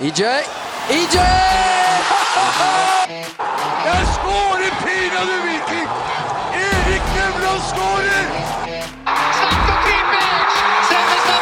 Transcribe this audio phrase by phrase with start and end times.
[0.00, 0.22] EJ.
[0.90, 1.16] EJ!
[3.88, 5.88] Jeg skårer pinadø Viking!
[6.52, 8.26] Erik Nevland skårer!
[10.90, 11.34] Selveste!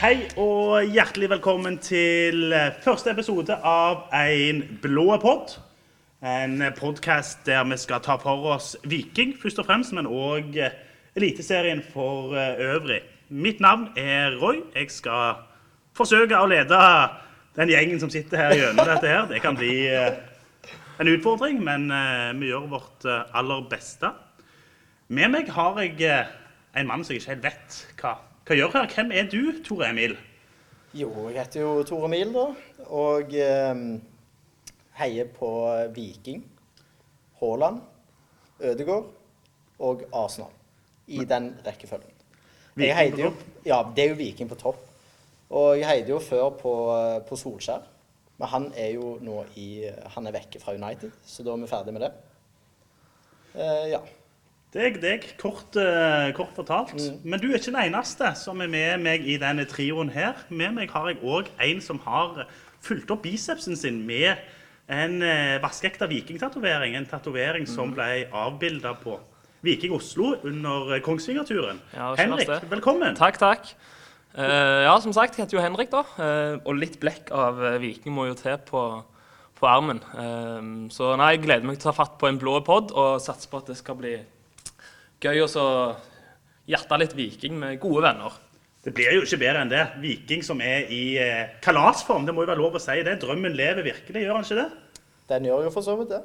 [0.00, 5.60] Hei og hjertelig velkommen til første episode av En blå pod.
[6.22, 10.58] En podkast der vi skal ta for oss Viking først og fremst, men òg
[11.16, 13.00] Eliteserien for eh, øvrig.
[13.28, 14.62] Mitt navn er Roy.
[14.74, 15.42] Jeg skal
[15.96, 16.78] forsøke å lede
[17.58, 19.26] den gjengen som sitter her gjennom dette her.
[19.28, 20.14] Det kan bli eh,
[21.00, 24.08] en utfordring, men eh, vi gjør vårt aller beste.
[25.12, 26.00] Med meg har jeg
[26.72, 28.14] en mann som jeg ikke helt vet hva,
[28.48, 28.88] hva gjør her.
[28.94, 30.16] Hvem er du, Tore Emil?
[30.96, 32.46] Jo, jeg heter jo Tore Emil, da.
[32.88, 33.84] Og eh,
[34.96, 35.52] heier på
[35.92, 36.40] Viking,
[37.40, 37.84] Haaland,
[38.64, 39.12] Ødegård
[39.82, 40.56] og Arsenal.
[41.12, 42.18] I den rekkefølgen.
[42.80, 43.32] Jeg heide jo,
[43.68, 44.80] ja, det er jo Viking på topp.
[45.52, 46.72] Og jeg heide jo før på,
[47.28, 47.84] på Solskjær.
[48.40, 49.84] Men han er jo nå i
[50.16, 52.10] Han er vekke fra United, så da er vi ferdig med det.
[53.52, 54.00] Uh, ja.
[54.72, 56.94] Deg, deg, kort, eh, kort fortalt.
[57.28, 60.38] Men du er ikke den eneste som er med meg i denne trioen her.
[60.48, 62.46] Med meg har jeg òg en som har
[62.80, 64.40] fulgt opp bicepsen sin med
[64.88, 66.96] en eh, vaskeekte vikingtatovering.
[66.96, 69.18] En tatovering som ble avbilda på
[69.62, 71.78] Viking Oslo under eh, Kongsvingerturen.
[71.94, 72.60] Ja, Henrik, det.
[72.70, 73.14] velkommen.
[73.14, 73.70] Takk, takk.
[74.32, 76.02] Uh, ja, som sagt, jeg heter jo Henrik, da.
[76.16, 78.82] Uh, og litt blekk av uh, Viking må jo til på,
[79.60, 80.00] på armen.
[80.90, 83.50] Så nei, jeg gleder meg til å ta fatt på en blå pod og satse
[83.50, 84.16] på at det skal bli
[85.22, 85.66] gøy å så
[86.66, 88.40] hjerte litt Viking med gode venner.
[88.82, 89.84] Det blir jo ikke bedre enn det.
[90.02, 91.04] Viking som er i
[91.62, 93.20] kalasform, det må jo være lov å si det.
[93.22, 94.70] Drømmen lever virkelig, gjør han ikke det?
[95.30, 96.24] Den gjør jo for så vidt det.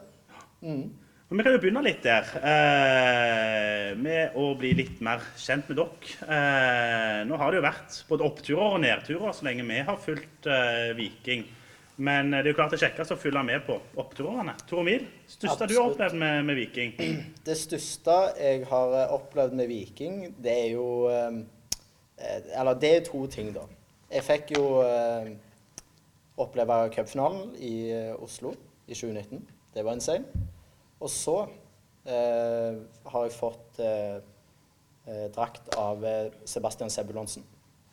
[1.28, 5.76] Men vi kan jo begynne litt der, eh, med å bli litt mer kjent med
[5.82, 6.14] dere.
[6.24, 10.48] Eh, nå har det jo vært både oppturer og nedturer så lenge vi har fulgt
[10.48, 11.44] eh, Viking.
[11.98, 14.54] Men det er jo klart det kjekkeste å følge med på oppturene.
[14.70, 16.96] Tor Emil, største du har opplevd med, med Viking?
[17.48, 21.42] Det største jeg har eh, opplevd med Viking, det er jo eh,
[22.22, 23.66] eh, Eller det er to ting, da.
[24.14, 24.68] Jeg fikk jo
[26.40, 28.54] oppleve cupfinalen i Oslo
[28.88, 29.42] i 2019.
[29.76, 30.48] Det var insane.
[31.04, 31.36] Og så
[32.08, 32.78] eh,
[33.12, 34.18] har jeg fått eh,
[35.06, 37.46] eh, drakt av eh, Sebastian Sebulonsen,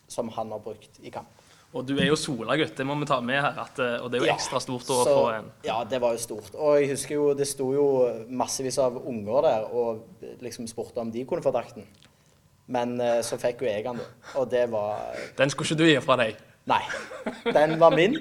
[0.09, 1.29] som han har brukt i kamp.
[1.75, 3.57] Og du er jo Sola-gutt, det må vi ta med her.
[3.65, 6.15] At, eh, og det er jo Ja, ekstra stort å få en Ja, det var
[6.15, 6.53] jo stort.
[6.55, 7.85] Og jeg husker jo det sto jo
[8.31, 10.05] massevis av unger der og
[10.45, 11.85] liksom spurte om de kunne få drakten.
[12.71, 13.99] Men så fikk jo jeg den.
[14.39, 16.39] Og det var Den skulle ikke du gi fra deg.
[16.65, 16.81] Nei.
[17.53, 18.15] Den var min.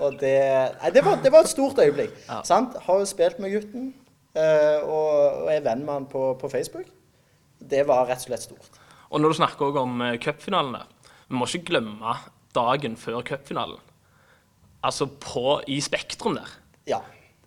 [0.00, 0.36] Og det
[0.80, 2.14] Nei, det var, det var et stort øyeblikk.
[2.28, 2.38] Ja.
[2.48, 2.78] Sant?
[2.86, 3.90] Har jo spilt med gutten,
[4.34, 6.86] og, og er venn med han på, på Facebook.
[7.60, 8.80] Det var rett og slett stort.
[9.10, 10.86] Og når du snakker også om uh, cupfinalen der,
[11.30, 12.14] vi må ikke glemme
[12.54, 13.80] dagen før cupfinalen.
[14.86, 16.52] Altså på, i Spektrum der.
[16.88, 17.00] Ja.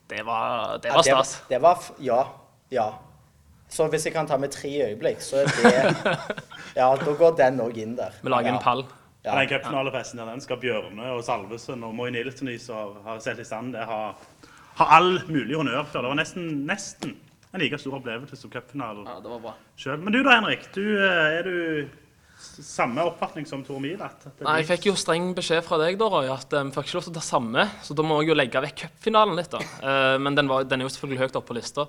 [0.09, 1.37] Det var, det Ja, stas.
[1.49, 2.23] Det, var f- Ja.
[2.71, 2.89] Ja.
[3.69, 6.17] Så hvis jeg kan ta med tre øyeblikk, så er det
[6.79, 8.13] Ja, da går den òg inn der.
[8.21, 8.57] Vi lager ja.
[8.57, 8.83] en pall.
[9.23, 9.37] Ja.
[9.39, 13.45] Den cupfinalefesten der, den skal Bjørne og Salvesen og Moy Nilsen som har sett i
[13.47, 14.17] stand det, har,
[14.79, 16.01] har all mulig honnør for.
[16.01, 17.17] Det var nesten, nesten
[17.53, 19.05] en like stor opplevelse som cupfinalen.
[19.05, 19.53] Ja, det var bra.
[19.77, 20.01] selv.
[20.01, 20.65] Men du da, Henrik.
[20.73, 21.89] Du, eh, er du
[22.43, 23.99] samme oppfatning som Tor Mil?
[23.99, 26.97] Nei, jeg fikk jo streng beskjed fra deg, da, Roy, at um, vi får ikke
[26.97, 27.67] lov til å ta samme.
[27.85, 29.61] Så da må jeg jo legge vekk cupfinalen litt, da.
[29.85, 31.87] Uh, men den, var, den er jo selvfølgelig høyt oppe på lista.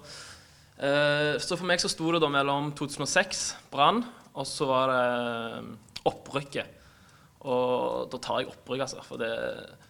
[0.77, 5.03] Uh, så for meg så sto det da mellom 2006, Brann, og så var det
[5.65, 5.75] um,
[6.13, 6.84] opprykket.
[7.45, 9.03] Og da tar jeg opprykk, altså.
[9.05, 9.31] For det,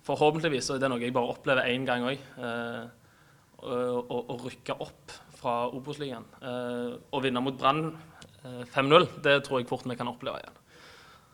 [0.07, 2.25] forhåpentligvis så er det noe jeg bare opplever én gang òg.
[2.43, 2.83] Å
[3.65, 6.27] å rykke opp fra Obos-ligaen.
[6.43, 7.87] Eh, og vinne mot Brann
[8.45, 10.61] eh, 5-0, det tror jeg fort vi kan oppleve igjen.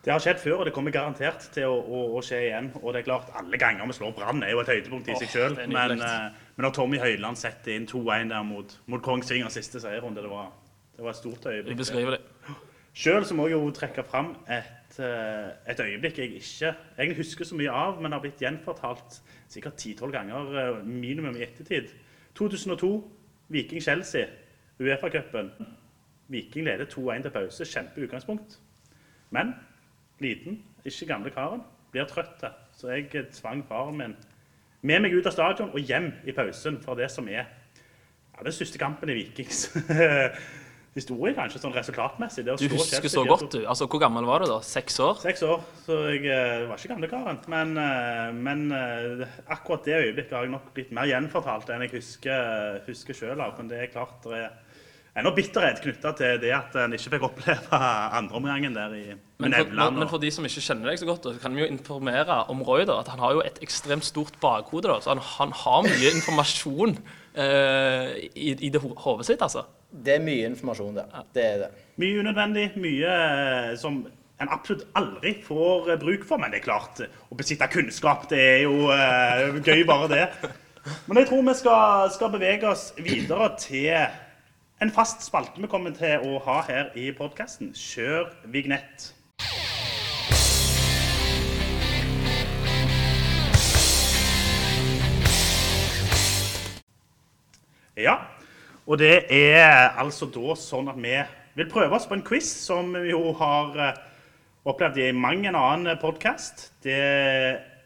[0.00, 2.70] Det har skjedd før, og det kommer garantert til å, å, å skje igjen.
[2.80, 5.28] Og det er klart, alle ganger vi slår Brann, er jo et høydepunkt i seg
[5.28, 5.58] Åh, sjøl.
[5.68, 10.24] Men, eh, men når Tommy Høiland setter inn 2-1 der mot, mot Kongsvinger siste seierrunde,
[10.24, 10.54] det var,
[10.96, 11.76] det var et stort øyeblikk.
[11.76, 12.22] Ubeskrivelig.
[12.96, 17.56] Sjøl må jeg jo trekke fram et, eh, et øyeblikk jeg ikke egentlig husker så
[17.56, 21.92] mye av, men har blitt gjenfortalt sikkert 10-12 ganger eh, minimum i ettertid.
[22.34, 22.90] 2002,
[23.48, 24.26] Viking-Chelsea,
[24.80, 25.52] Uefa-cupen.
[26.28, 27.64] Viking leder 2-1 til pause.
[27.64, 28.58] Kjempeutgangspunkt.
[29.30, 29.54] Men
[30.18, 32.44] liten, ikke gamle karen, blir trøtt.
[32.72, 34.16] Så jeg tvang faren min
[34.82, 38.54] med meg ut av stadion og hjem i pausen for det som er ja, den
[38.54, 39.66] største kampen i Vikings
[41.00, 42.44] historie, kanskje, sånn resultatmessig.
[42.46, 43.60] Det Du husker så godt, du.
[43.66, 44.60] Altså, Hvor gammel var du da?
[44.62, 45.18] Seks år?
[45.24, 47.42] Seks år, så jeg eh, var ikke gamlekaren.
[47.50, 51.96] Men, eh, men eh, akkurat det øyeblikket har jeg nok blitt mer gjenfortalt enn jeg
[51.98, 53.40] husker, husker sjøl.
[53.58, 54.50] Men det er klart det er
[55.20, 57.78] ennå bitterhet knytta til det at en ikke fikk oppleve
[58.20, 59.00] andreomgangen der i
[59.42, 59.96] Men for, Nevland.
[59.98, 62.62] men for de som ikke kjenner deg så godt, så kan vi jo informere om
[62.62, 64.86] Roy da, at han har jo et ekstremt stort bakhode.
[64.86, 66.94] da, Så han, han har mye informasjon
[67.40, 69.64] i, i det ho- hodet sitt, altså.
[69.90, 71.20] Det er mye informasjon der.
[71.34, 71.68] Det er det.
[71.98, 74.00] Mye unødvendig, mye eh, som
[74.40, 76.38] en absolutt aldri får eh, bruk for.
[76.38, 78.90] Men det er klart, eh, å besitte kunnskap, det er jo
[79.60, 80.24] gøy bare det.
[81.06, 83.90] Men jeg tror vi skal, skal bevege oss videre til
[84.80, 87.74] en fast spalte vi kommer til å ha her i podkasten.
[87.76, 89.10] Kjør vignett.
[98.90, 101.14] Og det er altså da sånn at vi
[101.54, 104.00] vil prøve oss på en quiz som vi jo har eh,
[104.66, 106.72] opplevd i mang en annen podkast.
[106.82, 106.98] Det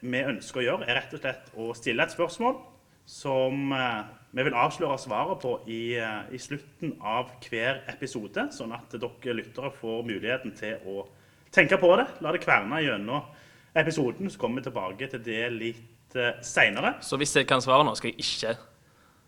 [0.01, 2.57] vi ønsker å gjøre, er rett og slett å stille et spørsmål
[3.05, 4.01] som eh,
[4.33, 9.39] vi vil avsløre svaret på i, eh, i slutten av hver episode, sånn at dere
[9.43, 11.05] lyttere får muligheten til å
[11.53, 12.09] tenke på det.
[12.25, 13.29] La det kverne gjennom
[13.77, 16.17] episoden, så kommer vi tilbake til det litt
[16.47, 16.97] seinere.
[17.05, 18.57] Så hvis jeg kan svare nå, skal jeg ikke,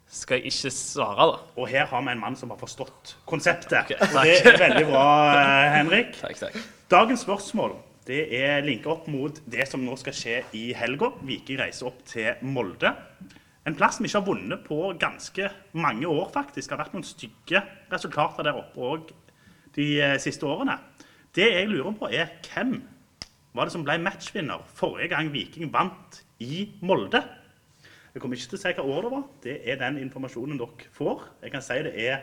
[0.07, 1.41] skal jeg ikke svare, da.
[1.59, 3.75] Og her har vi en mann som har forstått konseptet.
[3.83, 5.07] Okay, og det er veldig bra,
[5.41, 6.15] eh, Henrik.
[6.23, 6.59] Takk, takk.
[6.91, 7.75] Dagens spørsmål
[8.07, 11.11] det er linka opp mot det som nå skal skje i helga.
[11.27, 12.93] Viking reiser opp til Molde.
[13.67, 16.69] En plass vi ikke har vunnet på ganske mange år, faktisk.
[16.69, 19.11] Det har vært noen stygge resultater der oppe òg
[19.75, 20.79] de eh, siste årene.
[21.35, 22.79] Det jeg lurer på, er hvem
[23.57, 27.25] var det som ble matchvinner forrige gang Viking vant i Molde?
[28.17, 29.25] Jeg kommer ikke til å si hva år det var.
[29.45, 31.27] Det er den informasjonen dere får.
[31.45, 32.15] Jeg kan si det er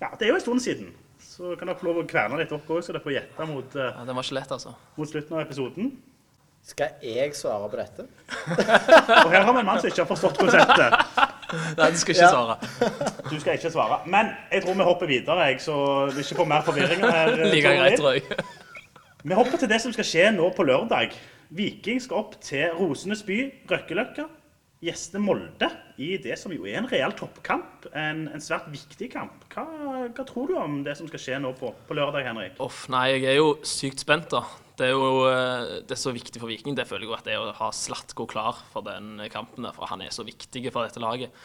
[0.00, 0.90] ja, det er jo en stund siden.
[1.20, 3.74] Så kan dere få lov å kverne litt opp òg, så dere får gjette mot,
[3.76, 4.74] eh, Ja, den var ikke lett, altså.
[4.96, 5.90] mot slutten av episoden.
[6.68, 8.04] Skal jeg svare på dette?
[9.24, 10.96] Og her har vi en mann som ikke har forstått konseptet.
[11.78, 12.32] Nei, du skal ikke Ja.
[12.32, 12.56] svare.
[13.30, 14.00] Du skal ikke svare.
[14.06, 15.76] Men jeg tror vi hopper videre, jeg, så
[16.12, 17.32] vi ikke får mer forvirring her.
[17.32, 18.44] eh, Like greit, tror jeg.
[19.24, 21.16] Vi hopper til det som skal skje nå på lørdag.
[21.50, 24.28] Viking skal opp til Rosenes by, Røkkeløkka.
[24.80, 25.68] Gjeste Molde
[26.00, 27.84] i det som jo er en real toppkamp.
[27.92, 29.44] En, en svært viktig kamp.
[29.52, 29.66] Hva,
[30.08, 32.56] hva tror du om det som skal skje nå på, på lørdag, Henrik?
[32.64, 34.40] Uff, nei, jeg er jo sykt spent, da.
[34.80, 36.78] Det er jo eh, det er så viktig for Viking.
[36.78, 39.76] Det føler jeg jo at det er å ha Slatko klar for den kampen, der,
[39.76, 41.36] for han er så viktig for dette laget.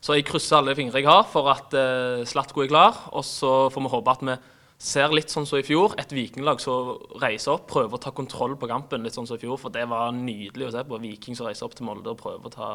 [0.00, 3.66] Så jeg krysser alle fingre jeg har for at uh, Slatko er klar, og så
[3.74, 4.36] får vi håpe at vi
[4.78, 5.96] ser litt sånn som i fjor.
[5.98, 9.42] Et vikinglag som reiser opp, prøver å ta kontroll på kampen, litt sånn som i
[9.42, 9.58] fjor.
[9.60, 11.00] For det var nydelig å se på.
[11.02, 12.70] Viking som reiser opp til Molde og prøver å ta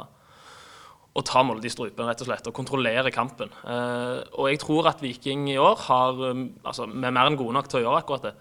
[1.14, 3.52] å ta Molde i strupen, rett og slett, og kontrollere kampen.
[3.70, 7.38] Eh, og jeg tror at Viking i år har um, altså, vi er mer enn
[7.38, 8.34] gode nok til å gjøre akkurat det.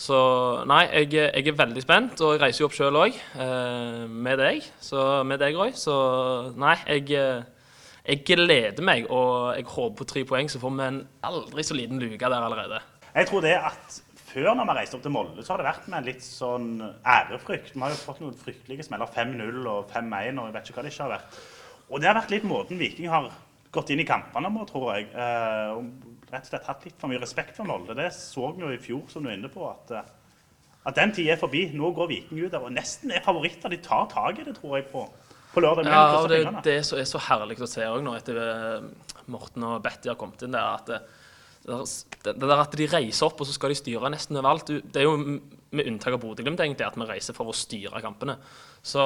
[0.00, 0.16] Så
[0.68, 4.40] nei, jeg, jeg er veldig spent, og jeg reiser jo opp sjøl òg, eh, med
[4.40, 4.64] deg.
[4.80, 5.72] Så med deg, Roy.
[5.76, 5.94] Så
[6.60, 7.70] nei, jeg, eh,
[8.04, 11.76] jeg gleder meg, og jeg håper på tre poeng, så får vi en aldri så
[11.76, 12.80] liten luke der allerede.
[13.16, 15.86] Jeg tror det at før når vi reiste opp til Molde, så har det vært
[15.88, 17.72] med en litt sånn ærefrykt.
[17.72, 19.08] Vi har jo fått noen fryktelige smeller.
[19.14, 21.38] 5-0 og 5-1 og jeg vet ikke hva det ikke har vært.
[21.86, 23.30] Og det har vært litt måten Viking har
[23.72, 25.08] gått inn i kampene på, tror jeg.
[25.14, 27.96] Eh, og rett og slett hatt litt for mye respekt for Molde.
[27.96, 30.14] Det så vi jo i fjor, som du er inne på, at, eh,
[30.90, 31.68] at den tida er forbi.
[31.72, 33.72] Nå går Viking ut der og nesten er favoritter.
[33.72, 35.06] De tar tak i det, tror jeg, på,
[35.54, 35.88] på lørdag.
[35.88, 39.22] Ja, og det er det som er så herlig å se òg nå, etter eh,
[39.32, 41.24] Morten og Betty har kommet inn der, at
[41.66, 45.08] det, der- at de reiser opp, og så skal de styre nesten overalt Det er
[45.08, 48.36] jo med unntak av Bodø-Glimt at vi reiser for å styre kampene.
[48.86, 49.02] Så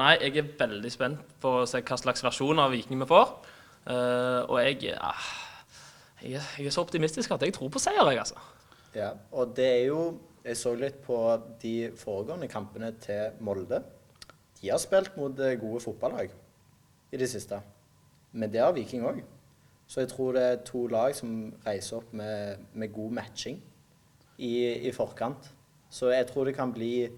[0.00, 3.34] nei, jeg er veldig spent på å se hva slags versjon av Viking vi får.
[3.82, 5.30] Uh, og jeg, uh,
[6.22, 8.40] jeg, jeg er så optimistisk at jeg tror på seier, jeg, altså.
[8.94, 10.02] Ja, og det er jo
[10.42, 11.16] Jeg så litt på
[11.62, 13.78] de foregående kampene til Molde.
[14.58, 16.32] De har spilt mot eh, gode fotballag
[17.14, 17.60] i det siste.
[18.34, 19.20] Men det har Viking òg.
[19.92, 23.58] Så jeg tror det er to lag som reiser opp med, med god matching
[24.38, 24.54] i,
[24.88, 25.50] i forkant.
[25.92, 27.10] Så jeg tror det kan bli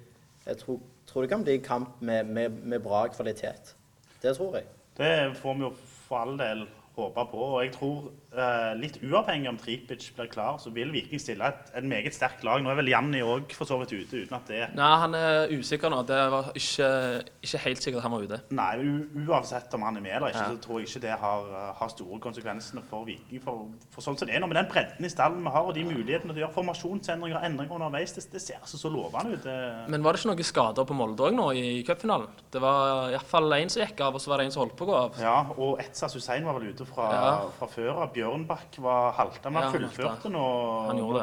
[0.58, 3.76] tror, tror det kan bli kamp med, med, med bra kvalitet.
[4.22, 4.66] Det tror jeg.
[4.98, 5.70] Det får vi jo
[6.08, 6.66] for all del
[6.96, 7.38] håpe på.
[7.38, 8.10] Og jeg tror,
[8.80, 12.62] litt uavhengig om Tripic blir klar, så vil Viking stille et, et meget sterkt lag.
[12.64, 15.52] Nå er vel Janni òg for så vidt ute, uten at det Nei, han er
[15.54, 16.00] usikker nå.
[16.08, 16.88] Det var ikke,
[17.46, 18.40] ikke helt sikkert han var ute.
[18.50, 18.72] Nei,
[19.28, 20.50] uansett om han er med eller ikke, Ja.
[20.54, 23.40] så tror jeg ikke det har, eh, har store konsekvenser for Viking.
[23.44, 25.74] For, for sånn som det er nå, med den bredden i stallen vi har, og
[25.74, 29.34] de mulighetene til å gjøre formasjonsendringer og endringer underveis, det, det ser altså så lovende
[29.38, 29.42] ut.
[29.44, 29.56] Det,
[29.90, 32.28] Men var det ikke noen skader på Molde òg nå i cupfinalen?
[32.50, 34.86] Det var iallfall én som gikk av, og så var det en som holdt på
[34.86, 35.20] å gå av.
[35.20, 37.48] ja, og Etsa Hussein var vel ute fra, Ja.
[37.58, 38.12] fra før av.
[38.24, 40.44] Bjørnbakk var halta, men han fullførte nå,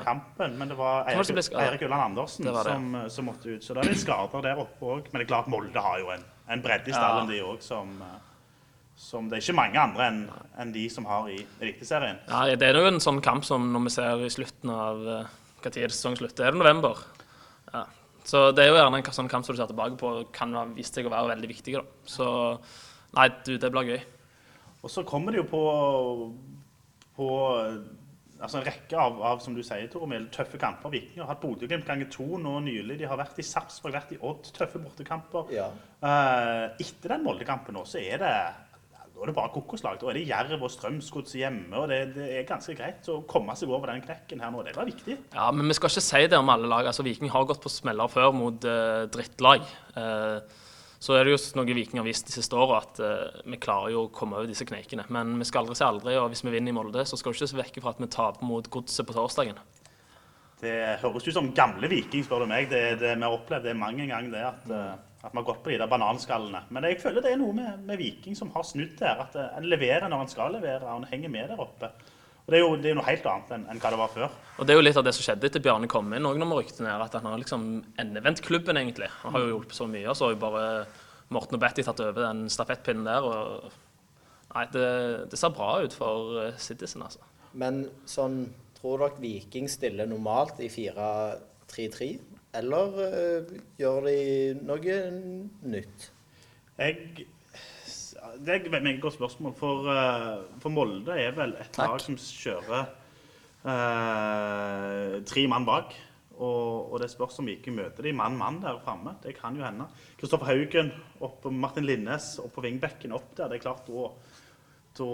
[0.05, 0.57] kampen.
[0.59, 1.39] Men det var Eirik.
[1.51, 2.65] Eirik Ulland Andersen Det det.
[2.67, 3.63] som, som måtte ut.
[3.65, 5.07] Så det er litt skader der oppe òg.
[5.11, 7.95] Men det er klart Molde har jo en, en bredde i stallen, de òg, som,
[8.05, 8.19] eh,
[9.01, 10.21] som det er ikke mange andre enn
[10.61, 12.21] en de som har i Eliteserien.
[12.29, 15.33] Ja, det er jo en sånn kamp som når vi ser i slutten av eh,
[15.61, 16.47] Hva tid sesongen slutter?
[16.47, 17.01] Er det november?
[17.73, 17.85] Ja.
[18.25, 20.67] Så det er jo gjerne en sånn kamp som du ser tilbake på kan ha
[20.75, 21.77] vist seg å være veldig viktig.
[21.79, 21.83] da.
[22.05, 22.27] Så
[23.17, 24.01] nei, du, det blir gøy.
[24.81, 25.61] Og så kommer det jo på,
[27.21, 27.29] på
[28.41, 30.93] altså en rekke av, av som du sier, Tormil, tøffe kamper.
[30.93, 32.97] Viking har hatt Bodø-Glimt ganger to nå nylig.
[33.01, 34.49] De har vært i Sarpsborg, vært i Odd.
[34.55, 35.53] Tøffe bortekamper.
[35.53, 35.69] Ja.
[36.01, 38.35] Uh, etter den Molde-kampen nå, så er det
[39.11, 39.99] da er det bare kokoslag.
[40.01, 41.69] Da er det Jerv og Strømsgods hjemme.
[41.77, 44.63] og det, det er ganske greit å komme seg over den knekken her nå.
[44.65, 45.17] Det var viktig.
[45.35, 46.89] Ja, men vi skal ikke si det om alle lag.
[46.89, 49.67] Altså, Viking har gått på smeller før mot uh, drittlag.
[49.93, 50.57] Eh,
[51.01, 53.95] så er det jo noe Viking har vist de siste åra, at uh, vi klarer
[53.95, 55.07] jo å komme over disse kneikene.
[55.09, 57.41] Men vi skal aldri si aldri, og hvis vi vinner i Molde, så skal vi
[57.41, 59.61] ikke se vekk fra at vi taper mot Godset på torsdagen.
[60.61, 62.69] Det høres ut som gamle Viking, spør du meg.
[62.69, 65.63] Det, det vi har opplevd det mange ganger, det at, uh at vi har gått
[65.63, 66.63] på de der bananskallene.
[66.73, 69.21] Men jeg føler det er noe med, med Viking som har snudd der.
[69.21, 71.91] At eh, en leverer når en skal levere, og en henger med der oppe.
[72.45, 74.33] Og Det er jo det er noe helt annet enn, enn hva det var før.
[74.57, 76.25] Og det er jo litt av det som skjedde etter Bjarne kom inn.
[76.27, 77.67] òg, når vi rykte ned at han har liksom
[78.01, 79.09] endevendt klubben, egentlig.
[79.21, 80.65] Han har jo hjulpet så mye, og så har jo bare
[81.31, 83.23] Morten og Betty tatt over den stafettpinnen der.
[83.23, 83.71] og
[84.51, 84.87] Nei, det,
[85.31, 87.23] det ser bra ut for eh, Citizen, altså.
[87.55, 88.43] Men sånn,
[88.79, 92.09] tror dere Viking stiller normalt i 4-3-3?
[92.59, 94.17] Eller øh, gjør de
[94.67, 94.97] noe
[95.71, 96.09] nytt?
[96.81, 97.27] Jeg,
[98.39, 101.89] det er et veldig godt spørsmål, for, eh, for Molde er vel et Takk.
[101.89, 102.87] lag som kjører
[103.65, 105.93] eh, tre mann bak.
[106.41, 109.13] Og, og det spørs om vi ikke møter de mann-mann der framme.
[109.21, 109.85] Det kan jo hende.
[110.17, 110.89] Kristoffer Haugen
[111.21, 113.51] opp Martin Linnes opp på vingbekken opp der.
[113.51, 113.85] Det er klart,
[114.97, 115.09] da,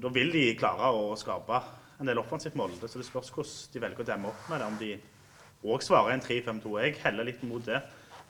[0.00, 1.60] da vil de klare å skape
[2.00, 2.88] en del offensivt Molde.
[2.88, 4.70] Så det spørs hvordan de velger å demme opp med det.
[4.70, 6.72] Om de òg svarer en 3-5-2.
[6.80, 7.82] Jeg heller litt mot det.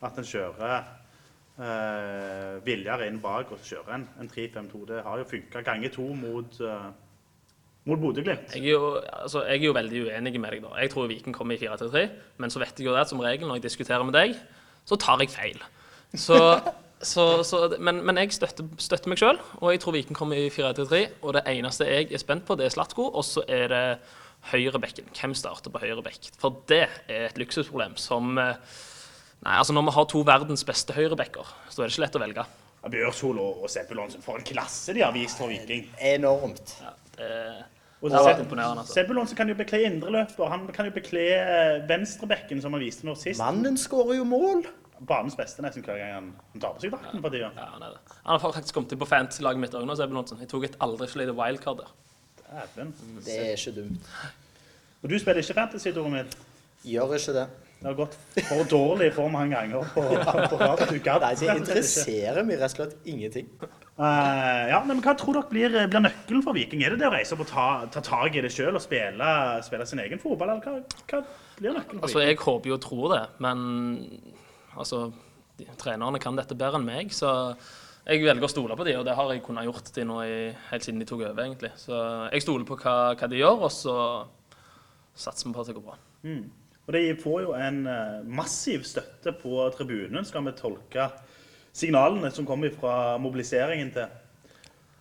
[0.02, 0.90] At en kjører
[1.58, 4.84] eh, billigere inn bak og kjøre en, en 3-5-2.
[4.90, 6.88] Det har jo funka ganger to mot, eh,
[7.90, 8.54] mot Bodø-Glimt.
[8.54, 10.64] Jeg er, jo, altså, jeg er jo veldig uenig med deg.
[10.64, 10.74] da.
[10.82, 12.08] Jeg tror Viken kommer i 4-3-3,
[12.38, 14.36] men så vet jeg jo det som regel når jeg diskuterer med deg,
[14.86, 15.62] så tar jeg feil.
[16.14, 16.38] Så,
[17.12, 20.52] så, så, men, men jeg støtter, støtter meg sjøl, og jeg tror Viken kommer i
[20.52, 21.02] 4-3-3.
[21.22, 23.84] Og det eneste jeg er spent på, det er Slatko, og så er det
[24.52, 25.08] høyrebekken.
[25.16, 26.30] Hvem starter på høyrebekk?
[26.38, 28.60] For det er et luksusproblem som eh,
[29.46, 32.22] Nei, altså Når vi har to verdens beste høyrebacker, så er det ikke lett å
[32.24, 32.44] velge.
[32.82, 35.84] Ja, Bjørsol og, og Sebulonsen, for en klasse de har vist for Viking.
[36.02, 36.72] Enormt.
[36.82, 37.28] Ja, det,
[38.00, 38.96] Og Det har imponerende, altså.
[38.98, 40.50] Sebulonsen kan jo bekle indreløper.
[40.50, 43.38] Han kan jo bekle eh, venstrebekken, som han viste nå sist.
[43.38, 44.66] Mannen skårer jo mål.
[45.06, 47.52] Banens beste nesten hver gang han, han tar på seg drakten for tida.
[47.54, 48.16] ja, han, er det.
[48.16, 50.40] han har faktisk kommet inn på fantasy-laget mitt òg nå, Sebulonsen.
[50.40, 50.42] Lonsen.
[50.42, 51.94] Jeg tok et aldri så lite wildcard der.
[52.42, 52.92] Dæven.
[53.22, 54.10] Det er ikke dumt.
[55.04, 56.34] Og du spiller ikke fantasy, Tormil?
[56.86, 57.46] Gjør ikke det.
[57.76, 58.14] Det har gått
[58.48, 60.02] for dårlig for mange ganger på,
[60.50, 60.80] på rad.
[60.88, 63.50] Du gadd Nei, det interesserer meg rett og slett ingenting.
[63.96, 66.82] Uh, ja, men Hva tror dere blir, blir nøkkelen for Viking?
[66.84, 69.30] Er det det å reise opp og ta, ta tak i det sjøl og spille,
[69.64, 70.54] spille sin egen fotball?
[70.56, 71.22] Eller hva, hva
[71.60, 72.32] blir nøkkelen for Altså, Viking?
[72.32, 73.62] Jeg håper jo og tror det, men
[74.76, 75.02] altså,
[75.60, 77.12] de, trenerne kan dette bedre enn meg.
[77.16, 77.30] Så
[78.06, 80.36] jeg velger å stole på de, og det har jeg kunnet gjort de nå i,
[80.72, 81.44] helt siden de tok over.
[81.44, 81.72] egentlig.
[81.80, 81.96] Så
[82.32, 83.96] jeg stoler på hva, hva de gjør, og så
[85.16, 86.00] satser vi på at det går bra.
[86.86, 91.08] Og De får jo en eh, massiv støtte på tribunen, skal vi tolke
[91.76, 94.12] signalene som kommer fra mobiliseringen til,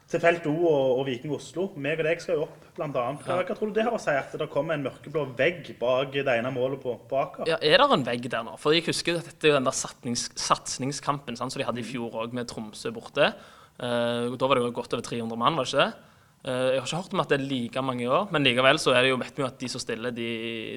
[0.10, 1.68] til Felt O og, og Viking Oslo.
[1.78, 3.22] Meg og deg skal jo opp, blant annet.
[3.28, 6.18] Hva, hva tror du det har å si at det kommer en mørkeblå vegg bak
[6.18, 7.52] det ene målet på, på Aker?
[7.54, 8.58] Ja, Er det en vegg der nå?
[8.62, 11.88] For jeg husker at dette er den der satsnings, satsingskampen sant, som de hadde i
[11.88, 13.30] fjor òg, med Tromsø borte.
[13.78, 16.15] Uh, da var det jo godt over 300 mann, var det ikke det?
[16.46, 18.80] Eh, jeg har ikke hørt om at det er like mange i år, men likevel
[18.82, 20.30] så er det jo, vet vi jo at de som stiller, de,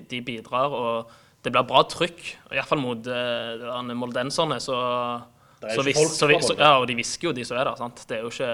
[0.09, 0.73] de bidrar.
[0.73, 2.23] Og det blir bra trykk,
[2.57, 4.59] iallfall mot uh, de moldenserne.
[4.65, 4.77] Så,
[5.61, 6.57] så, vis, så, så.
[6.57, 7.79] Ja, og de hvisker jo, de som er der.
[7.81, 8.01] sant?
[8.09, 8.53] Det er jo ikke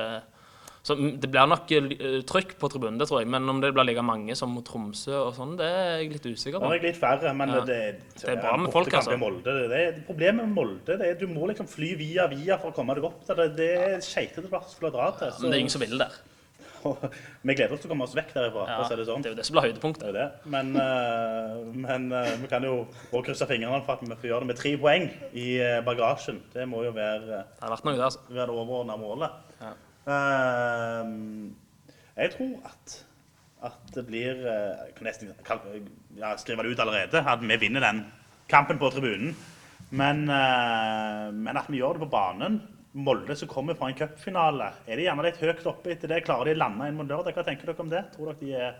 [0.85, 3.28] så Det blir nok eh, trykk på tribunen, det tror jeg.
[3.33, 6.26] Men om det blir like mange som mot Tromsø og sånn, det er jeg litt
[6.28, 6.73] usikker Nå på.
[6.75, 7.62] er jeg litt færre, men Ja.
[7.64, 7.78] det,
[8.21, 9.16] Det er bra med folk, altså.
[9.16, 9.54] Molde.
[9.73, 12.76] Det er, problemet med Molde det er du må liksom fly via via for å
[12.76, 13.25] komme deg opp.
[13.25, 15.33] Det, det er skeitete plass for å dra til.
[15.40, 16.21] Men det er ingen som vil der.
[17.46, 18.64] vi gleder oss til å komme oss vekk derifra.
[18.68, 19.24] Ja, det sånn.
[19.24, 20.04] det er jo det som blir høydepunktet.
[20.04, 20.26] Det det.
[20.52, 24.44] Men, eh, men eh, vi kan jo også krysse fingrene for at vi får gjøre
[24.44, 26.42] det med tre poeng i eh, bagasjen.
[26.52, 28.22] Det må jo være, Det noe der, altså.
[28.30, 29.40] være det overordna målet.
[29.62, 29.72] Ja.
[32.14, 32.98] Jeg tror at,
[33.70, 35.32] at det blir Jeg kan nesten
[36.18, 38.04] ja, skrive det ut allerede, at vi vinner den
[38.52, 39.32] kampen på tribunen.
[39.94, 42.58] Men, men at vi gjør det på banen
[42.94, 46.20] Molde som kommer fra en cupfinale, er de gjerne litt høyt oppe etter det?
[46.26, 47.34] Klarer de å lande inn mot lørdag?
[47.34, 48.04] Hva tenker dere om det?
[48.14, 48.76] Tror dere de er,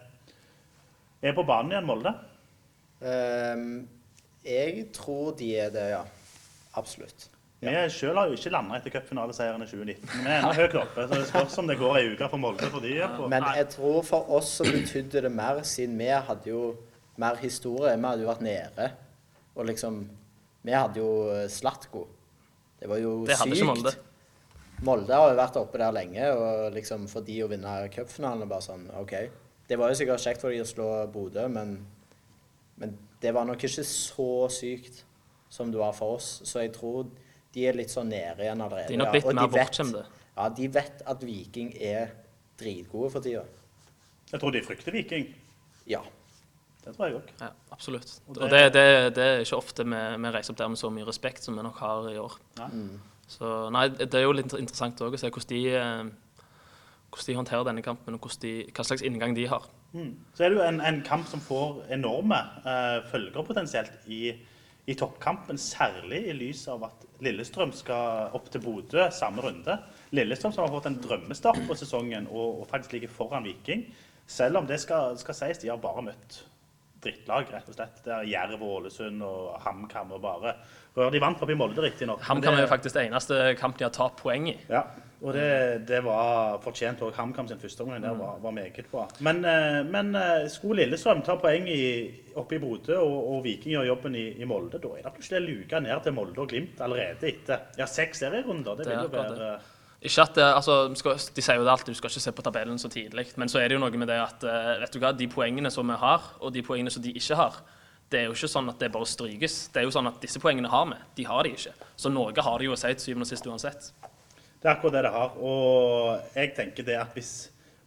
[1.31, 2.13] er på banen igjen, Molde?
[3.03, 3.65] Um,
[4.47, 6.05] jeg tror de er det, ja.
[6.79, 7.27] Absolutt.
[7.65, 10.09] Vi sjøl har jo ikke landa etter cupfinaleseieren i 2019.
[10.13, 12.43] Men vi er ennå høyt oppe, så det spørs om det går ei uke for
[12.43, 12.93] Molde for de.
[13.01, 13.29] er på.
[13.33, 16.67] Men jeg tror for oss så betydde det mer, siden vi hadde jo
[17.21, 17.95] mer historie.
[17.97, 18.91] Vi hadde jo vært nede.
[19.55, 20.05] Og liksom
[20.65, 21.09] Vi hadde jo
[21.53, 22.07] Slatko.
[22.81, 23.65] Det var jo Det sykt.
[23.65, 23.95] Molde.
[24.85, 28.67] Molde har jo vært oppe der lenge, og liksom for de å vinne cupfinalen bare
[28.67, 29.15] sånn OK.
[29.69, 31.77] Det var jo sikkert kjekt for de å slå Bodø, men,
[32.81, 35.05] men det var nok ikke så sykt
[35.49, 36.41] som det var for oss.
[36.45, 37.07] Så jeg tror
[37.55, 38.91] de er litt sånn nede igjen allerede.
[38.91, 40.05] De er nok litt Og mer bortskjemte.
[40.35, 42.11] Ja, de vet at Viking er
[42.59, 43.45] dritgode for tida.
[44.33, 45.29] Jeg tror de frykter Viking.
[45.87, 46.03] Ja.
[46.85, 47.31] Det tror jeg òg.
[47.41, 48.11] Ja, absolutt.
[48.29, 49.91] Og Og det- det, det, det er ikke ofte vi,
[50.25, 52.37] vi reiser opp der med så mye respekt som vi nok har i år.
[52.59, 52.69] Nei.
[53.27, 56.05] Så nei, det er jo litt interessant òg å se hvordan de, eh,
[57.09, 59.65] hvordan de håndterer denne kampen, og de, hva slags inngang de har.
[59.95, 60.11] Mm.
[60.35, 62.37] Så er det jo en, en kamp som får enorme
[62.67, 64.35] uh, følger potensielt i,
[64.87, 65.57] i toppkampen.
[65.57, 69.79] Særlig i lys av at Lillestrøm skal opp til Bodø samme runde.
[70.13, 73.87] Lillestrøm som har fått en drømmestart på sesongen og, og faktisk ligger foran Viking.
[74.27, 76.43] Selv om det skal, skal sies, de har bare møtt
[77.05, 78.03] drittlag, rett og slett.
[78.05, 80.55] Det er Jerv og Ålesund og HamKam og bare
[80.97, 81.11] rør.
[81.15, 82.23] De vant forbi Molde, riktignok.
[82.27, 84.59] HamKam er jo faktisk det eneste kamp de har tapt poeng i.
[84.71, 84.87] ja,
[85.25, 87.15] og det, det var fortjent òg.
[87.17, 89.07] HamKam sin første omgang der var, var meget bra.
[89.25, 91.85] Men, eh, men eh, skulle Lillestrøm ta poeng i,
[92.37, 95.47] oppe i Bodø, og, og Viking gjør jobben i, i Molde, da er det plutselig
[95.47, 98.77] luka ned til Molde og Glimt allerede etter ja, seks serierunder.
[98.77, 99.55] Det vil jo være
[100.05, 102.91] Ikke at altså, De sier jo det alltid, du skal ikke se på tabellen så
[102.93, 103.31] tidlig.
[103.41, 105.73] Men så er det jo noe med det at eh, vet du hva, de poengene
[105.73, 107.63] som vi har, og de poengene som de ikke har,
[108.13, 109.57] det er jo ikke sånn at det bare strykes.
[109.73, 111.01] Det er jo sånn at disse poengene har vi.
[111.19, 111.73] De har de ikke.
[111.97, 113.89] Så noe har de jo å si til syvende og sist uansett.
[114.61, 115.35] Det er akkurat det det har.
[115.41, 117.33] Og jeg tenker det at hvis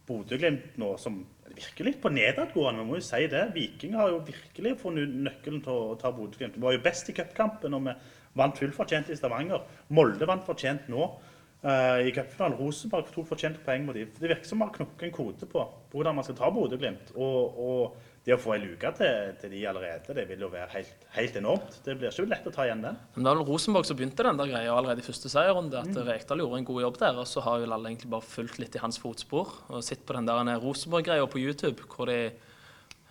[0.08, 1.22] Bodø-Glimt nå, som
[1.54, 5.74] virkelig på nedadgående, vi må jo si det Viking har jo virkelig funnet nøkkelen til
[5.86, 6.58] å ta Bodø-Glimt.
[6.58, 7.96] Vi var jo best i cupkampen, og vi
[8.38, 9.64] vant fullt fortjent i Stavanger.
[9.94, 11.08] Molde vant fortjent nå
[11.62, 12.58] eh, i cupfinalen.
[12.58, 14.12] Rosenborg tok fortjente poeng mot dem.
[14.14, 17.14] Det virker som vi har knukket en kode på hvordan man skal ta Bodø-Glimt.
[17.16, 20.68] Og, og det å få ei luke til, til de allerede, det vil jo være
[20.74, 21.78] helt, helt enormt.
[21.84, 22.98] Det blir ikke lett å ta igjen den.
[23.14, 25.80] Men det var vel Rosenborg som begynte den der greia allerede i første seierrunde.
[25.80, 27.22] At Rekdal gjorde en god jobb der.
[27.22, 29.54] Og så har jo alle egentlig bare fulgt litt i hans fotspor.
[29.72, 32.18] Og sett på den der Rosenborg-greia på YouTube hvor de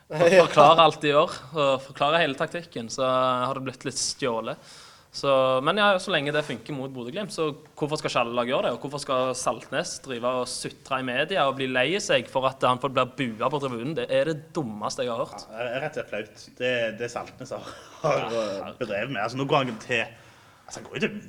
[0.44, 1.40] forklarer alt de gjør.
[1.56, 2.94] Og forklarer hele taktikken.
[2.94, 4.70] Så har det blitt litt stjålet.
[5.18, 5.32] Så,
[5.66, 7.48] men ja, så lenge det funker mot Bodø-Glimt, så
[7.80, 8.74] hvorfor skal ikke alle lag gjøre det?
[8.76, 12.62] Og hvorfor skal Saltnes drive og sutre i media og bli lei seg for at
[12.68, 13.96] han får bli bua på tribunen?
[13.98, 15.48] Det er det dummeste jeg har hørt.
[15.50, 16.46] Det er rett og slett flaut.
[16.60, 19.24] Det, det Saltnes har, har bedrevet med.
[19.24, 21.20] Altså, nå går han til altså, han går jo til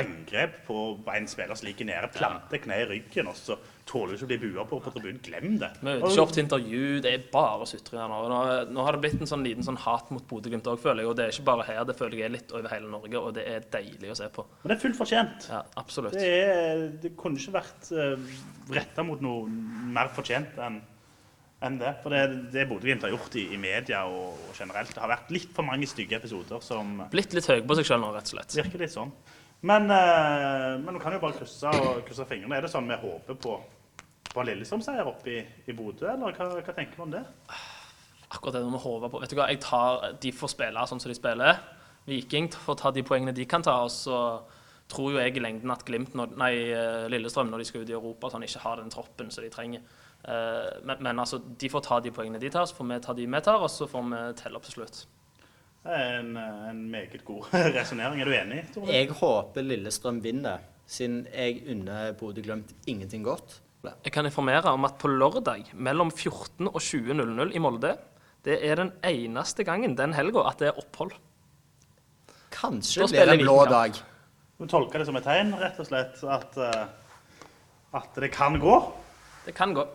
[0.00, 0.80] angrep på
[1.16, 3.58] en spiller som ligger nede, planter kne i ryggen, og så
[3.90, 5.20] tåler ikke å bli bua på på tribunen.
[5.24, 5.70] Glem det.
[5.86, 8.20] Møter ikke opp til intervju, det er bare sutring her nå.
[8.30, 8.40] nå.
[8.70, 11.10] Nå har det blitt en sånn liten sånn hat mot Bodø-Glimt òg, føler jeg.
[11.10, 13.34] Og det er ikke bare her, det føler jeg er litt over hele Norge, og
[13.38, 14.46] det er deilig å se på.
[14.62, 15.50] Men det er fullt fortjent.
[15.50, 16.16] Ja, absolutt.
[16.16, 18.38] Det, er, det kunne ikke vært uh,
[18.76, 20.80] retta mot noe mer fortjent enn
[21.60, 21.90] enn det.
[22.00, 22.22] For det,
[22.54, 25.66] det Bodø-Glimt har gjort i, i media og, og generelt, det har vært litt for
[25.66, 28.56] mange stygge episoder som Blitt litt høy på seg sjøl nå, rett og slett.
[28.62, 29.12] virker litt sånn.
[29.60, 32.56] Men, eh, men vi kan jo bare krysse, og, krysse fingrene.
[32.56, 33.58] Er det sånn vi håper på,
[34.30, 37.24] på en Lillestrøm-seier oppe i, i Bodø, eller hva, hva tenker du om det?
[38.30, 39.20] Akkurat det med håpe på.
[39.24, 41.58] Vet du hva, jeg tar, De får spille sånn som de spiller.
[42.06, 43.74] Viking får ta de poengene de kan ta.
[43.82, 44.18] Og så
[44.90, 47.90] tror jo jeg i lengden at Glimt, når, nei, eh, Lillestrøm, når de skal ut
[47.90, 49.82] i Europa, sånn, ikke har den troppen som de trenger.
[50.22, 53.14] Eh, Men, men altså, de får ta de poengene de tar, så får vi ta
[53.18, 55.00] de vi tar, og så får vi telle opp til slutt.
[55.80, 58.20] Det er en, en meget god resonnering.
[58.20, 58.92] Er du enig, Tore?
[58.94, 63.58] Jeg håper Lillestrøm vinner, siden jeg unner Bodø-Glimt ingenting godt.
[63.80, 67.94] Jeg kan informere om at på lørdag mellom 14 og 20.00 i Molde,
[68.44, 71.14] det er den eneste gangen den helga at det er opphold.
[72.52, 73.96] Kanskje det blir en blå dag.
[74.60, 78.76] Du tolker det som et tegn, rett og slett, at, eh, at det kan gå.
[79.46, 79.86] Det kan gå.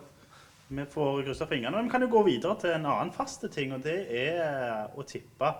[0.66, 1.76] Vi får krysse fingrene.
[1.76, 5.06] Men vi kan jo gå videre til en annen faste ting, og det er å
[5.06, 5.52] tippe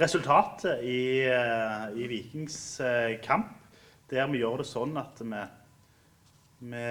[0.00, 3.52] resultatet i, eh, i Vikings eh, kamp.
[4.10, 5.44] Der vi gjør det sånn at vi,
[6.62, 6.86] vi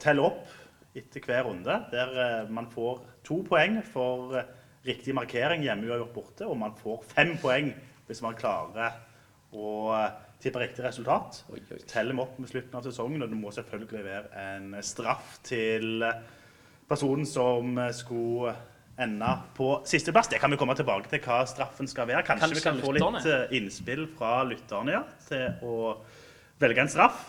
[0.00, 0.48] teller opp
[0.96, 1.76] etter hver runde.
[1.92, 4.48] Der eh, man får to poeng for eh,
[4.86, 7.70] riktig markering hjemme uavgjort borte, og man får fem poeng
[8.08, 8.98] hvis man klarer
[9.54, 11.44] å eh, tippe riktig resultat.
[11.52, 11.80] Oi, oi.
[11.90, 16.04] Teller vi opp med slutten av sesongen, og det må selvfølgelig være en straff til
[16.90, 18.54] personen som skulle
[19.00, 20.28] ende på sisteplass.
[20.32, 22.24] Det kan vi komme tilbake til hva straffen skal være.
[22.26, 25.76] Kanskje, Kanskje vi kan få litt innspill fra lytterne ja, til å
[26.60, 27.28] velge en straff.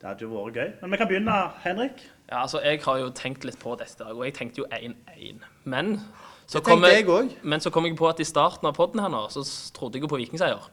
[0.00, 0.70] Det hadde jo vært gøy.
[0.82, 2.04] Men vi kan begynne, Henrik.
[2.28, 5.44] Ja, altså, Jeg har jo tenkt litt på dette, og jeg tenkte jo 1-1.
[5.64, 6.00] Men
[6.46, 9.10] så kom jeg, jeg men så kom jeg på at i starten av podden her
[9.10, 9.42] nå, så
[9.74, 10.68] trodde jeg jo på vikingseier.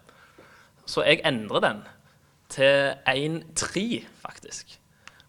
[0.85, 1.83] Så jeg endrer den
[2.51, 4.75] til 1-3, faktisk.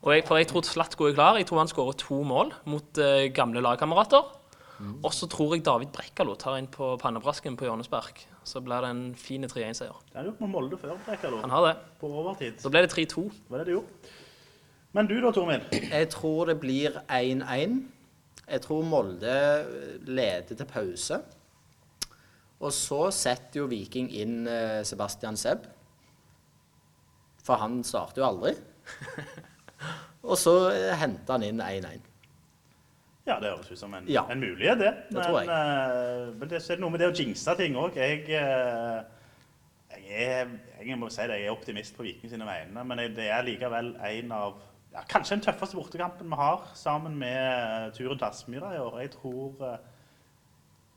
[0.05, 1.39] Og jeg, for jeg tror Slatko er klar.
[1.41, 4.27] Jeg tror han skårer to mål mot uh, gamle lagkamerater.
[4.81, 8.25] Og så tror jeg David Brekkalo tar inn på pannebrasken på hjørnespark.
[8.45, 9.95] Så blir det en fin 3-1-seier.
[10.13, 11.41] Han har du gjort med Molde før, Brekkalo.
[11.45, 11.75] Han har det.
[12.01, 12.59] På overtid.
[12.61, 13.25] Så ble det 3-2.
[13.49, 14.13] Hva er det du gjorde?
[14.95, 15.63] Men du da, Tormin?
[15.75, 17.79] Jeg tror det blir 1-1.
[18.45, 19.39] Jeg tror Molde
[20.07, 21.23] leder til pause.
[22.65, 25.67] Og så setter jo Viking inn eh, Sebastian Sebb.
[27.45, 28.55] For han starter jo aldri.
[30.31, 32.11] Og så eh, henter han inn 1-1.
[33.25, 34.27] Ja, det høres ut som en, Ja.
[34.31, 34.95] en mulighet, det.
[35.11, 35.49] Det tror jeg.
[35.49, 37.97] Uh, men det er noe med det å jinxe ting òg.
[37.97, 39.01] Jeg, uh,
[39.97, 40.53] jeg, er,
[40.85, 43.47] jeg må si det, jeg er optimist på Viking sine vegne, men jeg, det er
[43.47, 44.61] likevel en av
[44.95, 49.01] ja, Kanskje den tøffeste bortekampen vi har, sammen med eh, turen til Aspmyra i år.
[49.03, 49.79] Jeg tror uh,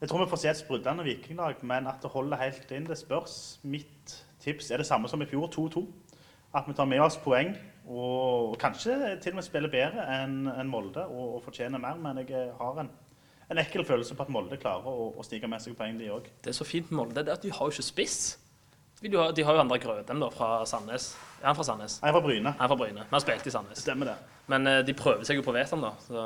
[0.01, 2.99] jeg tror vi får se et sprudlende vikinglag, men at det holder helt inn, det
[2.99, 3.59] spørs.
[3.63, 4.13] Mitt
[4.43, 5.81] tips er det samme som i fjor, 2-2.
[6.55, 7.51] At vi tar med oss poeng,
[7.87, 11.99] og kanskje til og med spiller bedre enn en Molde og, og fortjener mer.
[12.01, 12.89] Men jeg eh, har en,
[13.51, 16.27] en ekkel følelse på at Molde klarer å, å snike med seg poeng, de òg.
[16.43, 18.19] Det er så fint med Molde, det er at de har jo ikke spiss.
[18.99, 21.11] De har, de har jo André Grødem da, fra Sandnes.
[21.39, 21.99] Er han fra Sandnes?
[22.01, 22.53] Jeg er fra Bryne.
[22.57, 23.03] Han er fra Bryne.
[23.03, 23.83] Men han spilte i Sandnes.
[23.85, 24.15] Stemmer det.
[24.51, 25.93] Men eh, de prøver seg jo på Veton, da.
[26.07, 26.23] Så,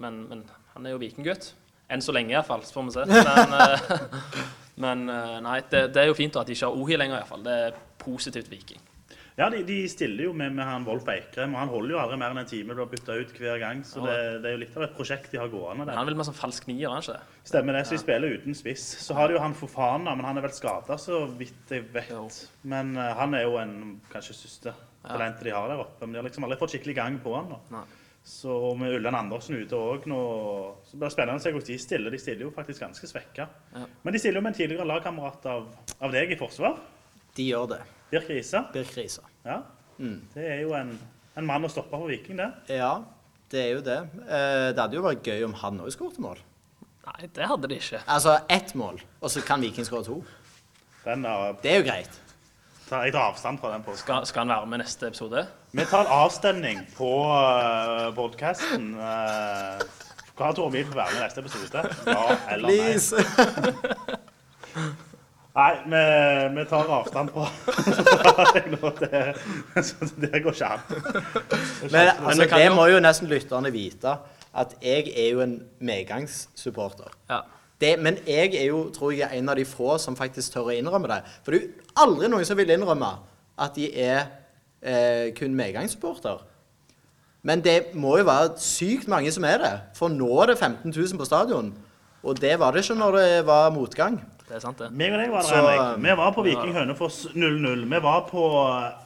[0.00, 0.44] men, men
[0.76, 1.50] han er jo vikinggutt.
[1.90, 2.62] Enn så lenge, iallfall.
[2.64, 3.08] Så får vi se.
[3.26, 3.90] Men, eh,
[4.84, 5.02] men
[5.44, 7.42] nei, det, det er jo fint da, at de ikke har Ohi lenger, iallfall.
[7.44, 8.80] Det er positivt Viking.
[9.40, 12.18] Ja, de, de stiller jo med, med han Wolf Eikrem, og han holder jo aldri
[12.20, 12.74] mer enn en time.
[12.76, 15.32] Du har bytta ut hver gang, så det, det er jo litt av et prosjekt
[15.32, 15.86] de har gående.
[15.88, 15.96] Der.
[15.96, 17.38] han vil med sånn falsk nier, er ikke det?
[17.48, 18.84] Stemmer det, så de spiller uten spiss.
[19.00, 22.12] Så har de jo han Fofana, men han er vel skada, så vidt jeg vet.
[22.12, 22.26] Jo.
[22.68, 23.74] Men uh, han er jo en
[24.12, 24.74] kanskje største
[25.06, 26.04] talentet de har der oppe.
[26.04, 27.54] Men de har liksom aldri fått skikkelig gang på han.
[27.72, 27.84] nå.
[28.30, 30.18] Så med Ulland Andersen ute òg nå
[30.84, 32.12] Så blir det spennende å se hvordan de stiller.
[32.12, 33.48] De stiller jo faktisk ganske svekka.
[33.72, 33.86] Ja.
[34.04, 36.76] Men de stiller jo med en tidligere lagkamerat av, av deg i forsvar.
[37.38, 37.80] De gjør det.
[38.10, 38.64] Birk Riise.
[38.74, 38.96] Birk.
[39.44, 39.60] Ja.
[40.34, 40.94] Det er jo en,
[41.36, 42.48] en mann å stoppe for Viking, det.
[42.80, 42.94] Ja,
[43.52, 43.98] det er jo det.
[44.24, 46.40] Eh, det hadde jo vært gøy om han òg skåret mål.
[47.06, 48.00] Nei, det hadde de ikke.
[48.10, 50.20] Altså ett mål, og så kan Viking skåre to.
[51.04, 52.20] Den, er, Det er jo greit.
[52.90, 53.82] jeg tar avstand fra den.
[53.82, 53.96] På.
[53.96, 55.46] Skal, skal han være med neste episode?
[55.72, 58.94] Vi tar en avstemning på uh, podkasten.
[58.98, 60.08] Uh,
[60.40, 61.84] hva tror vi får være med i neste episode?
[62.08, 62.80] Ja eller nei?
[62.80, 64.16] Please.
[65.60, 66.02] Nei, vi,
[66.56, 67.48] vi tar avstand fra.
[69.00, 70.80] Det, så det går ikke an.
[71.90, 74.14] Men altså, det må jo nesten lytterne vite,
[74.56, 77.12] at jeg er jo en medgangssupporter.
[77.30, 77.42] Ja.
[77.80, 80.76] Det, men jeg er jo, tror jeg, en av de få som faktisk tør å
[80.76, 81.20] innrømme det.
[81.44, 83.12] For det er jo aldri noen som vil innrømme
[83.60, 84.18] at de er
[84.80, 86.42] eh, kun medgangssupporter.
[87.42, 89.72] Men det må jo være sykt mange som er det.
[89.96, 91.72] For nå er det 15 000 på stadion.
[92.20, 94.20] Og det var det ikke når det var motgang.
[94.50, 94.88] Det er sant, det.
[94.98, 96.00] Meg og deg var der, Så, Henrik.
[96.02, 97.84] Vi var på Viking Hønefoss 0-0.
[97.92, 98.46] Vi var på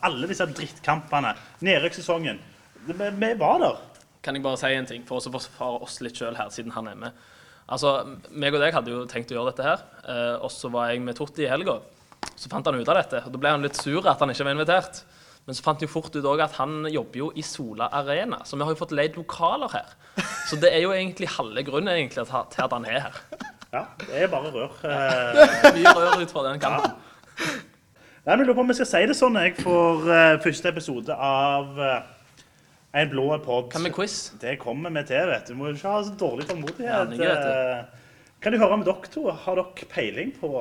[0.08, 1.34] alle disse drittkampene.
[1.68, 2.38] Nedrykkssesongen.
[2.86, 3.82] Vi, vi var der.
[4.24, 6.88] Kan jeg bare si en ting for å forsvare oss litt sjøl her, siden han
[6.88, 7.26] er med?
[7.68, 7.92] Altså,
[8.32, 11.04] meg og deg hadde jo tenkt å gjøre dette her, eh, og så var jeg
[11.04, 11.76] med Totti i helga.
[12.40, 14.48] Så fant han ut av dette, og da ble han litt sur at han ikke
[14.48, 15.02] var invitert.
[15.44, 18.64] Men så fant jo fort ut at han jobber jo i Sola Arena, så vi
[18.64, 19.92] har jo fått leid lokaler her.
[20.48, 23.18] Så det er jo egentlig halve grunnen egentlig til at han er her.
[23.74, 24.74] Ja, det er bare rør.
[25.74, 26.94] Mye rør ut fra den kampen.
[28.24, 31.12] Nei, men lurer på om vi skal si det sånn jeg, for eh, første episode
[31.12, 32.12] av eh,
[32.94, 33.66] En blå pod.
[33.72, 34.14] Kan vi quiz?
[34.40, 35.52] Det kommer vi til, vet du.
[35.52, 37.16] Du må ikke ha så dårlig tålmodighet.
[37.18, 37.34] Ja.
[37.34, 38.00] Eh,
[38.44, 39.26] Kan du høre med dere to?
[39.32, 40.52] Har dere peiling på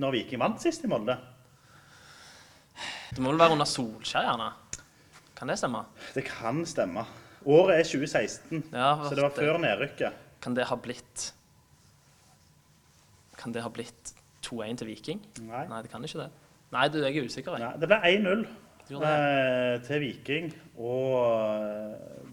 [0.00, 1.16] når Viking vant sist i Molde?
[3.10, 4.52] Det må vel være under Solskjær, gjerne?
[5.36, 5.82] Kan det stemme?
[6.14, 7.02] Det kan stemme.
[7.48, 10.16] Året er 2016, Ja, så det var før nedrykket.
[10.44, 11.30] Kan det ha blitt
[13.40, 14.12] Kan det ha blitt
[14.46, 15.22] 2-1 til Viking?
[15.48, 15.64] Nei.
[15.70, 16.30] Nei, det kan ikke det.
[16.74, 17.56] Nei, du, jeg er usikker.
[17.58, 17.64] Jeg.
[17.66, 18.44] Nei, det ble 1-0
[19.00, 20.50] eh, til Viking.
[20.78, 21.16] Og
[21.64, 22.28] eh,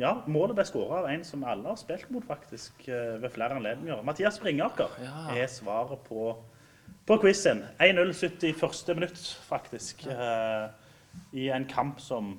[0.00, 3.58] ja, målet ble skåra av en som alle har spilt mot, faktisk, eh, ved flere
[3.58, 4.02] anledninger.
[4.06, 5.26] Mathias Springaker Ja.
[5.36, 6.30] er svaret på,
[7.08, 7.64] på quizen.
[7.80, 8.94] 1-0 71.
[8.94, 10.06] minutt, faktisk.
[10.06, 10.68] eh,
[11.36, 12.38] I en kamp som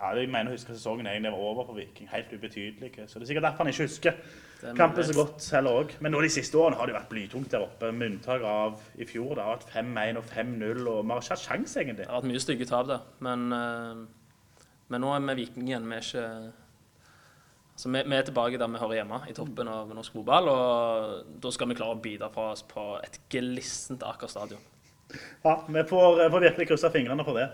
[0.00, 2.08] ja, Jeg mener å huske sesongen egentlig var over for Viking.
[2.12, 2.92] Helt ubetydelig.
[3.10, 4.16] Så det er sikkert derfor han ikke husker er
[4.78, 5.96] kampen så godt heller òg.
[6.02, 9.06] Men nå de siste årene har det vært blytungt der oppe, med unntak av i
[9.08, 9.34] fjor.
[9.36, 12.04] Det har vært 5-1 og 5-0, og vi har ikke hatt sjanse, egentlig.
[12.04, 13.02] Det har vært mye stygge tap da.
[13.24, 14.00] Men, eh,
[14.88, 15.86] men nå er vi Viking igjen.
[15.88, 16.24] Vi er ikke
[17.74, 20.50] altså, vi, vi er tilbake der vi hører hjemme, i toppen av norsk fotball.
[20.54, 24.66] Og da skal vi klare å bidra fra oss på et glissent Aker stadion.
[25.44, 27.46] Ja, vi får, får virkelig krysse fingrene for det.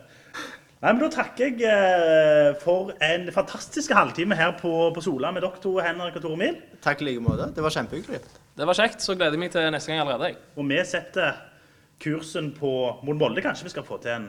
[0.85, 5.41] Nei, men Da takker jeg eh, for en fantastisk halvtime her på, på Sola med
[5.41, 6.59] dere to, Henrik og Tore Mil.
[6.85, 7.47] Takk i like måte.
[7.57, 8.21] Det var kjempehyggelig.
[8.59, 9.01] Det var kjekt.
[9.01, 10.37] Så gleder jeg meg til neste gang allerede.
[10.61, 11.41] Og vi setter
[12.05, 13.41] kursen på mot Molde.
[13.41, 14.29] Kanskje vi skal få til en,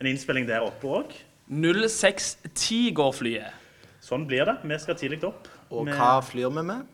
[0.00, 1.12] en innspilling der oppe òg?
[1.52, 3.70] 0610 går flyet.
[4.00, 4.56] Sånn blir det.
[4.64, 5.52] Vi skal tidlig opp.
[5.68, 6.86] Og med hva flyr vi med?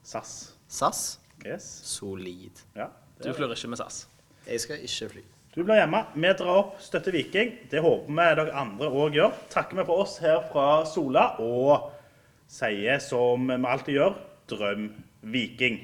[0.00, 0.38] SAS.
[0.64, 1.08] SAS?
[1.44, 1.68] Yes.
[1.92, 2.64] Solid.
[2.72, 2.88] Ja.
[3.20, 4.06] Du flyr ikke med SAS.
[4.48, 5.32] Jeg skal ikke fly.
[5.54, 6.04] Du blir hjemme.
[6.14, 7.54] Vi drar opp støtter Viking.
[7.70, 9.36] Det håper vi dere andre òg gjør.
[9.52, 11.88] Takker vi for oss her fra Sola og
[12.48, 14.18] sier som vi alltid gjør,
[14.52, 14.90] drøm
[15.32, 15.80] Viking.